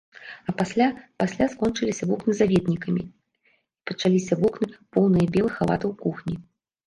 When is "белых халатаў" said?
5.35-5.91